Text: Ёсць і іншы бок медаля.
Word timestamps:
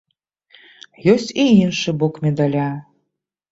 Ёсць 1.13 1.27
і 1.45 1.45
іншы 1.65 1.89
бок 2.01 2.13
медаля. 2.27 2.67